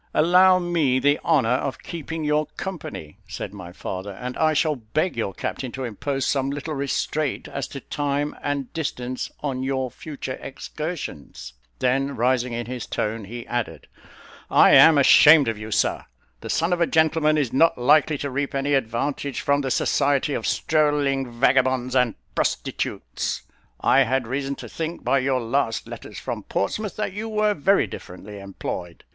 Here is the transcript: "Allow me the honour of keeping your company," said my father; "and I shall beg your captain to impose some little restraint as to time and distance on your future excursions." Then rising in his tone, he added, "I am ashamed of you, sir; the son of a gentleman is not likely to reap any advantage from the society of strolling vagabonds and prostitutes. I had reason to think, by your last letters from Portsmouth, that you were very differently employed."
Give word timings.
"Allow 0.15 0.57
me 0.57 0.97
the 0.97 1.19
honour 1.23 1.47
of 1.59 1.83
keeping 1.83 2.23
your 2.23 2.47
company," 2.57 3.19
said 3.27 3.53
my 3.53 3.71
father; 3.71 4.09
"and 4.13 4.35
I 4.35 4.53
shall 4.53 4.75
beg 4.77 5.15
your 5.15 5.31
captain 5.31 5.71
to 5.73 5.83
impose 5.83 6.25
some 6.25 6.49
little 6.49 6.73
restraint 6.73 7.47
as 7.47 7.67
to 7.67 7.81
time 7.81 8.35
and 8.41 8.73
distance 8.73 9.29
on 9.41 9.61
your 9.61 9.91
future 9.91 10.39
excursions." 10.41 11.53
Then 11.77 12.15
rising 12.15 12.51
in 12.51 12.65
his 12.65 12.87
tone, 12.87 13.25
he 13.25 13.45
added, 13.45 13.85
"I 14.49 14.71
am 14.71 14.97
ashamed 14.97 15.47
of 15.47 15.59
you, 15.59 15.69
sir; 15.69 16.03
the 16.39 16.49
son 16.49 16.73
of 16.73 16.81
a 16.81 16.87
gentleman 16.87 17.37
is 17.37 17.53
not 17.53 17.77
likely 17.77 18.17
to 18.17 18.31
reap 18.31 18.55
any 18.55 18.73
advantage 18.73 19.41
from 19.41 19.61
the 19.61 19.69
society 19.69 20.33
of 20.33 20.47
strolling 20.47 21.31
vagabonds 21.31 21.95
and 21.95 22.15
prostitutes. 22.33 23.43
I 23.79 23.99
had 23.99 24.25
reason 24.25 24.55
to 24.55 24.67
think, 24.67 25.03
by 25.03 25.19
your 25.19 25.41
last 25.41 25.87
letters 25.87 26.17
from 26.17 26.41
Portsmouth, 26.41 26.95
that 26.95 27.13
you 27.13 27.29
were 27.29 27.53
very 27.53 27.85
differently 27.85 28.39
employed." 28.39 29.03